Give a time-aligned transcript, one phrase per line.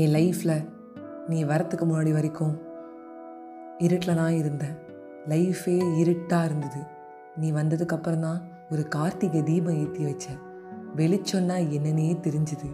[0.00, 0.68] என் லைஃப்பில்
[1.28, 2.54] நீ வரத்துக்கு முன்னாடி வரைக்கும்
[3.78, 4.74] இருட்டில் தான் இருந்தேன்
[5.28, 6.80] லைஃபே இருட்டாக இருந்தது.
[7.36, 8.40] நீ வந்ததுக்கப்புறம் தான்
[8.70, 10.26] ஒரு கார்த்திகை தீபம் ஏற்றி வச்ச.
[10.96, 12.68] வெளிச்சொன்னா என்னன்னே தெரிஞ்சுது.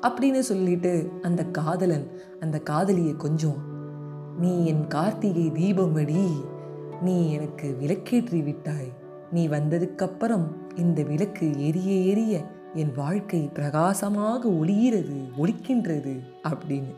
[0.00, 2.06] அப்படின்னு சொல்லிட்டு அந்த காதலன்
[2.40, 3.60] அந்த காதலியை கொஞ்சம்
[4.38, 6.26] நீ என் கார்த்திகை தீபம் அடி
[7.00, 8.92] நீ எனக்கு விளக்கேற்றி விட்டாய்.
[9.30, 12.34] நீ வந்ததுக்கப்புறம் இந்த விளக்கு எரிய எரிய
[12.74, 16.14] என் வாழ்க்கை பிரகாசமாக ஒளிகிறது ஒழிக்கின்றது
[16.48, 16.92] அப்படின்னு.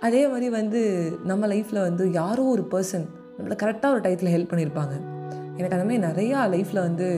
[0.00, 0.80] அதே மாதிரி வந்து
[1.24, 4.94] நம்ம லைஃப்பில் வந்து யாரோ ஒரு பர்சன் நம்மளை கரெக்டாக ஒரு டயத்தில் ஹெல்ப் பண்ணியிருப்பாங்க
[5.56, 7.08] எனக்கு அந்த மாதிரி நிறையா லைஃப்பில் வந்து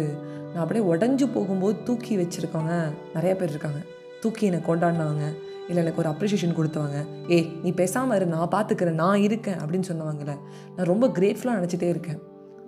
[0.52, 2.74] நான் அப்படியே உடஞ்சி போகும்போது தூக்கி வச்சுருக்கவங்க
[3.14, 3.80] நிறையா பேர் இருக்காங்க.
[4.20, 5.26] தூக்கி என்னை கொண்டாடினவங்க
[5.68, 10.32] இல்லை எனக்கு ஒரு அப்ரிஷியேஷன் கொடுத்தவங்க ஏய் நீ பேசாமல் இரு நான் பார்த்துக்கிறேன் நான் இருக்கேன் அப்படின்னு சொன்னவங்கள
[10.76, 12.20] நான் ரொம்ப கிரேட்ஃபுல்லாக நினச்சிட்டே இருக்கேன்.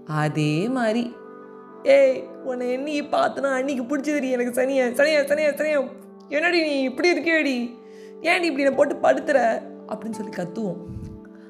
[0.04, 1.12] அதே மாதிரி
[1.82, 5.84] ஏய் உன்னை எண்ணி பார்த்துனா அன்னைக்கு பிடிச்சதுடி எனக்கு சனியா சனியா சனியா சனியா.
[6.28, 7.76] என்னடி நீ இப்படி இருக்கியடி?
[8.22, 9.62] ஏன்டி இப்படி என்னை போட்டு படுத்துற?
[9.88, 10.76] அப்படின்னு சொல்லி கத்துவோம்.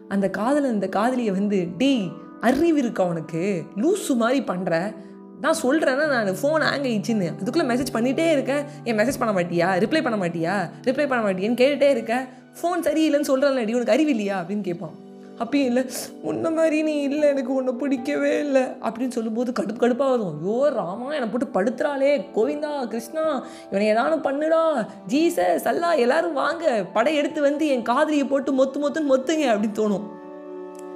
[0.09, 2.09] அந்த காதலன் இந்த காதலியை வந்து டீ
[2.41, 3.63] அறிவு இருக்கா உனக்கு?
[3.77, 4.95] லூசு மாதிரி பண்ணுற
[5.41, 7.41] நான் சொல்கிறேன்னா நான் ஃபோன் ஹேங் ஆயிடுச்சுன்னு.
[7.41, 9.83] அதுக்குள்ளே மெசேஜ் பண்ணிகிட்டே இருக்கேன் ஏன் மெசேஜ் பண்ண மாட்டியா?
[9.83, 10.87] ரிப்ளை பண்ண மாட்டியா?
[10.87, 12.25] ரிப்ளை பண்ண மாட்டியான்னு கேட்டுகிட்டே இருக்கேன்
[12.63, 14.45] ஃபோன் சரியில்லைன்னு சொல்கிறேன்லடி உனக்கு அறிவு இல்லையா?
[14.45, 15.07] அப்படின்னு கேட்பான்.
[15.43, 15.83] அப்பயும் இல்லை
[16.23, 20.35] உன்ன மாதிரி நீ இல்லை எனக்கு உன்னை பிடிக்கவே இல்லை அப்படின்னு சொல்லும்போது கடுப்பு கடுப்பாக வரும்.
[20.43, 23.25] ஐயோ ராமா என்னை போட்டு படுத்துறாளே கோவிந்தா கிருஷ்ணா
[23.71, 24.63] இவனை ஏதானும் பண்ணுடா
[25.09, 30.07] ஜீசஸ் அல்லா எல்லாரும் வாங்க படை எடுத்து வந்து என் காதலியை போட்டு மொத்து மொத்துன்னு மொத்துங்க அப்படின்னு தோணும்.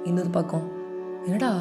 [0.05, 0.65] இன்னொரு பக்கம்
[1.25, 1.51] என்னடா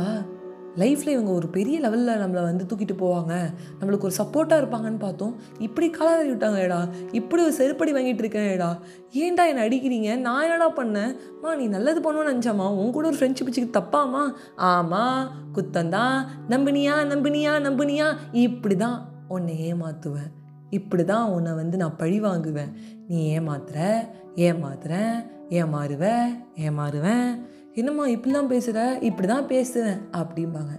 [0.76, 3.54] லைஃப்பில் இவங்க ஒரு பெரிய லெவலில் நம்மளை வந்து தூக்கிட்டு போவாங்க.
[3.80, 5.36] நம்மளுக்கு ஒரு சப்போர்ட்டாக இருப்பாங்கன்னு பார்த்தோம்.
[5.58, 6.88] இப்படி காலாரி விட்டாங்கடா.
[7.12, 8.78] இப்படி ஒரு செருப்படி வாங்கிட்டு இருக்கேன்டா.
[9.12, 10.16] ஏன்டா என்னை அடிக்கிறீங்க?
[10.16, 11.16] நான் என்னடா பண்ணேன்?
[11.42, 17.54] மா நீ நல்லது பண்ணுவோன்னு நினச்சாமா உன் கூட ஒரு ஃப்ரெண்ட்ஷிப் வச்சுக்கு தப்பாமா ஆமாம் குத்தந்தான் நம்பினியா நம்பினியா
[17.68, 18.16] நம்பினியா.
[18.32, 20.30] இப்படி தான் உன்னை ஏமாற்றுவேன்
[20.70, 22.72] இப்படி தான் உன்னை வந்து நான் பழி வாங்குவேன்
[23.08, 26.18] நீ ஏமாத்துற ஏமாத்துறேன் ஏமாறுவ
[26.54, 27.42] ஏமாறுவேன்
[27.80, 30.72] என்னம்மா இப்படிலாம் பேசுகிற இப்படி தான் பேசுகிறேன் அப்படிம்பாங்க.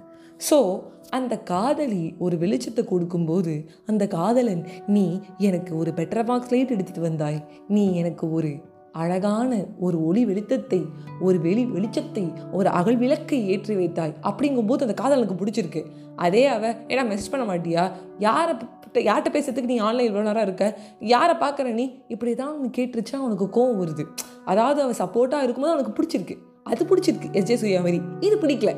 [0.48, 0.58] ஸோ
[1.18, 3.54] அந்த காதலி ஒரு வெளிச்சத்தை கொடுக்கும்போது
[3.90, 4.62] அந்த காதலன்
[4.96, 5.06] நீ
[5.48, 7.40] எனக்கு ஒரு பெட்டர் பாக்ஸ் லைட் எடுத்துகிட்டு வந்தாய்.
[7.76, 8.52] நீ எனக்கு ஒரு
[9.04, 9.52] அழகான
[9.86, 10.80] ஒரு ஒளி வெளிச்சத்தை
[11.28, 12.26] ஒரு வெளி வெளிச்சத்தை
[12.58, 14.14] ஒரு அகல் விளக்கை ஏற்றி வைத்தாய்.
[14.30, 15.82] அப்படிங்கும்போது அந்த காதலனுக்கு பிடிச்சிருக்கு.
[16.26, 17.84] அதே அவ ஏடா மெசேஜ் பண்ண மாட்டியா?
[18.28, 18.54] யாரை
[19.10, 20.66] யார்கிட்ட பேசுறதுக்கு நீ ஆன்லைன் இவ்வளோ நேரம் இருக்க?
[21.14, 21.86] யாரை பார்க்குற நீ?
[22.14, 24.04] இப்படி தான் கேட்டுருச்சா அவனுக்கு கோவம் வருது.
[24.52, 26.36] அதாவது அவன் சப்போர்ட்டாக இருக்கும்போது அவனுக்கு பிடிச்சிருக்கு.
[26.66, 28.02] அது பிடிச்சிருக்கு எஸ்ஜே சூர்யா மாதிரி.
[28.28, 28.74] இது பிடிக்கல.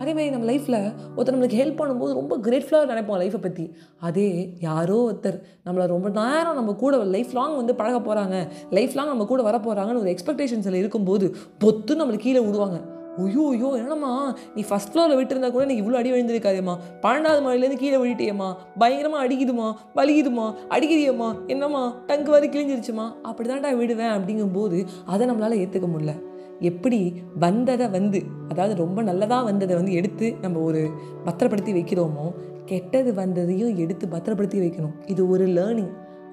[0.00, 0.78] அதே மாதிரி நம்ம லைஃப்பில்
[1.14, 3.64] ஒருத்தர் நம்மளுக்கு ஹெல்ப் பண்ணும்போது ரொம்ப கிரேட்ஃபுல்லாக நினைப்போம் லைஃப்பை பற்றி
[4.06, 4.26] அதே
[4.64, 8.38] யாரோ ஒருத்தர் நம்மளை ரொம்ப நேரம் நம்ம கூட லைஃப் லாங் வந்து பழக போகிறாங்க
[8.78, 11.28] லைஃப் லாங் நம்ம கூட வர போகிறாங்கன்னு ஒரு எக்ஸ்பெக்டேஷன்ஸில் இருக்கும்போது
[11.64, 12.80] பொத்து நம்மளை கீழே விடுவாங்க.
[13.24, 14.12] ஐயோ ஐயோ என்னம்மா
[14.54, 16.74] நீ ஃபஸ்ட் ஃப்ளோரில் விட்டுருந்தா கூட நீ இவ்வளோ அடி விழுந்திருக்காதேம்மா.
[17.04, 18.48] பன்னெண்டாவது மாடிலேருந்து கீழே விழுட்டியம்மா
[18.82, 19.68] பயங்கரமாக அடிக்குதுமா
[19.98, 20.46] வலிக்குதுமா
[20.76, 26.14] அடிக்குதியம்மா என்னம்மா டங்கு வரை கிழிஞ்சிருச்சுமா அப்படி தான்டா விடுவேன் அப்படிங்கும்போது அதை நம்மளால் ஏற்றுக்க முடியல.
[26.60, 30.90] எப்படி வந்ததை வந்து அதாவது ரொம்ப நல்லதாக வந்ததை வந்து எடுத்து நம்ம ஒரு
[31.24, 32.34] பத்திரப்படுத்தி வைக்கிறோமோ
[32.64, 34.92] கெட்டது வந்ததையும் எடுத்து பத்திரப்படுத்தி வைக்கணும்.
[35.06, 35.90] இது ஒரு லேர்னிங்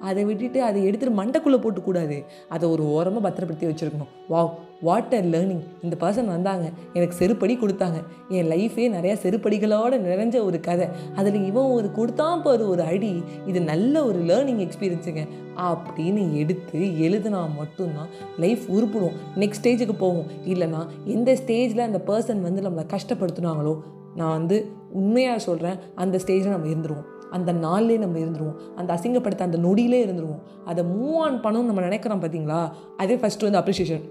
[0.08, 2.16] அதை விட்டுட்டு அதை எடுத்துகிட்டு மண்டைக்குள்ளே போட்டுக்கூடாது.
[2.48, 4.12] அதை ஒரு ஓரமாக பத்திரப்படுத்தி வச்சுருக்கணும்.
[4.30, 6.66] வாவ் வாட் அ லேர்னிங் இந்த பர்சன் வந்தாங்க.
[6.94, 7.98] எனக்கு செருப்படி கொடுத்தாங்க.
[8.28, 10.88] என் லைஃபே நிறையா செருப்படிகளோடு நிறைஞ்ச ஒரு கதை.
[11.14, 13.12] அதில் இவன் ஒரு கொடுத்தான் பாரு ஒரு அடி.
[13.46, 15.24] இது நல்ல ஒரு லேர்னிங் எக்ஸ்பீரியன்ஸுங்க
[15.68, 18.10] அப்படின்னு எடுத்து எழுதுனா மட்டும்தான்
[18.44, 19.18] லைஃப் உருப்பிடும்.
[19.36, 20.82] நெக்ஸ்ட் ஸ்டேஜுக்கு போகும் இல்லைனா
[21.16, 23.76] எந்த ஸ்டேஜில் அந்த பர்சன் வந்து நம்மளை கஷ்டப்படுத்துனாங்களோ
[24.16, 24.56] நான் வந்து
[25.00, 27.10] உண்மையாக சொல்கிறேன் அந்த ஸ்டேஜில் நம்ம இருந்துருவோம்.
[27.36, 28.58] அந்த நாள்லேயே நம்ம இருந்துருவோம்.
[28.78, 30.42] அந்த அசிங்கப்படுத்த அந்த நொடியிலே இருந்துருவோம்.
[30.70, 32.60] அதை மூவ் ஆன் பண்ணணும்னு நம்ம நினைக்கிறோம் பார்த்தீங்களா
[33.04, 34.04] அதே ஃபஸ்ட்டு வந்து அப்ரிஷியேஷன்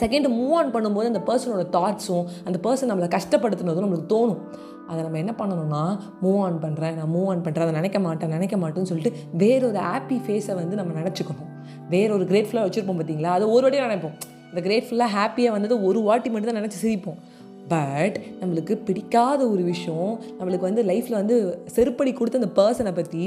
[0.00, 4.40] செகண்ட் மூவ் ஆன் பண்ணும்போது அந்த பர்சனோட தாட்ஸும் அந்த பர்சன் நம்மளை கஷ்டப்படுத்துனதும் நம்மளுக்கு தோணும்.
[4.90, 5.82] அதை நம்ம என்ன பண்ணணும்னா
[6.22, 9.12] மூவ் ஆன் பண்ணுறேன் நான் மூவ் ஆன் பண்ணுறேன் அதை நினைக்க மாட்டேன் நினைக்க மாட்டேன்னு சொல்லிட்டு
[9.42, 11.50] வேறொரு ஹாப்பி ஃபேஸை வந்து நம்ம நினச்சிக்கணும்
[11.94, 14.16] வேற ஒரு கிரேட்ஃபுல்லாக வச்சுருப்போம் பார்த்தீங்களா அதை ஒரு வாட்டியாக நினைப்போம்.
[14.50, 17.18] இந்த கிரேட்ஃபுல்லாக ஹாப்பியாக வந்தது ஒரு வாட்டி மட்டும் தான் நினச்சி சிரிப்போம்.
[17.72, 21.36] பட் நம்மளுக்கு பிடிக்காத ஒரு விஷயம் நம்மளுக்கு வந்து லைஃப்பில் வந்து
[21.74, 23.24] செருப்படி கொடுத்த அந்த பர்சனை பற்றி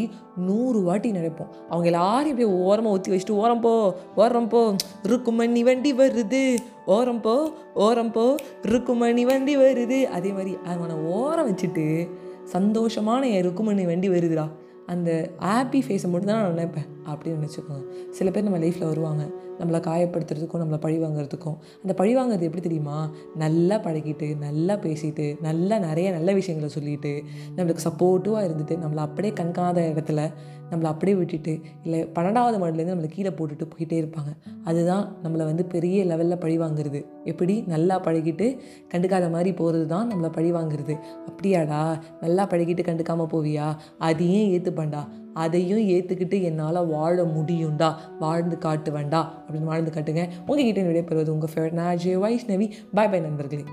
[0.48, 1.52] நூறு வாட்டி நினைப்போம்.
[1.70, 3.74] அவங்க எல்லாரையும் போய் ஓரமாக ஊற்றி வச்சுட்டு ஓரம் போ
[4.16, 4.62] ஓரம் போ
[5.04, 6.44] ருக்குமணி வண்டி வருது.
[6.86, 7.36] ஓரம் போ
[7.74, 8.26] ஓரம் போ
[8.74, 10.00] ருக்குமணி வண்டி வருது.
[10.18, 11.88] அதே மாதிரி அவனை ஓரம் வச்சுட்டு
[12.54, 14.48] சந்தோஷமான என் ருக்குமணி வண்டி வருதுடா.
[14.86, 15.10] அந்த
[15.40, 16.90] ஹாப்பி ஃபேஸை மட்டும்தான் நான் நினைப்பேன்.
[17.12, 17.84] அப்படின்னு நினச்சிக்கோங்க.
[18.10, 19.24] சில பேர் நம்ம லைஃப்பில் வருவாங்க.
[19.60, 21.58] நம்மளை காயப்படுத்துறதுக்கும் நம்மளை பழி வாங்குறதுக்கும்.
[21.82, 23.10] அந்த பழி வாங்குறது எப்படி தெரியுமா?
[23.36, 27.24] நல்லா பழகிட்டு நல்லா பேசிட்டு நல்லா நிறைய நல்ல விஷயங்களை சொல்லிட்டு
[27.56, 30.32] நம்மளுக்கு சப்போர்ட்டிவாக இருந்துட்டு நம்மளை அப்படியே கண்காத இடத்துல
[30.72, 34.32] நம்மளை அப்படியே விட்டுட்டு இல்லை பன்னெண்டாவது மாடலேருந்து நம்மளை கீழே போட்டுட்டு போயிட்டே இருப்பாங்க.
[34.64, 37.06] அதுதான் நம்மளை வந்து பெரிய லெவலில் பழி வாங்குறது.
[37.24, 37.64] எப்படி?
[37.68, 38.60] நல்லா பழகிட்டு
[38.94, 40.98] கண்டுக்காத மாதிரி போகிறது தான் நம்மளை பழி வாங்குறது.
[41.30, 42.00] அப்படியாடா?
[42.22, 43.76] நல்லா பழகிட்டு கண்டுக்காமல் போவியா?
[43.98, 47.96] அதையும் ஏற்றுப்பண்டா அதையும் ஏற்றுக்கிட்டு என்னால் வாழ முடியும்டா.
[48.20, 49.44] வாழ்ந்து காட்டு வேண்டா.
[49.48, 50.28] அப்படின்னு வாழ்ந்து காட்டுங்க.
[50.48, 53.64] உங்ககிட்ட விடைபெறுவது உங்கள் ஃபேவரட் நான் ஜே வைஷ்ணவி பாய் பாய் நண்பர்களே.